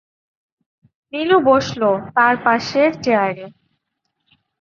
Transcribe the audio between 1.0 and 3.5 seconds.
নীলু বসল তাঁর পাশের চেয়ারে।